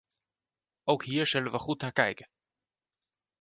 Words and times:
Ook 0.83 1.03
hier 1.05 1.27
zullen 1.27 1.51
we 1.51 1.57
goed 1.57 1.81
naar 1.81 1.91
kijken. 1.91 2.29